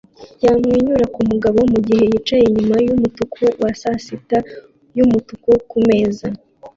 yamwenyura 0.45 1.05
kumugabo 1.15 1.59
mugihe 1.73 2.03
yicaye 2.11 2.43
inyuma 2.47 2.75
yumutuku 2.85 3.41
wa 3.61 3.71
sasita 3.81 4.37
yumutuku 4.97 5.49
kumeza 5.69 6.27